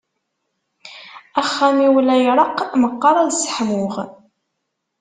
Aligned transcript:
Axxam-iw 1.41 1.95
la 2.01 2.15
iṛeqq, 2.29 2.57
meqqaṛ 2.81 3.15
ad 3.17 3.31
sseḥmuɣ. 3.33 3.95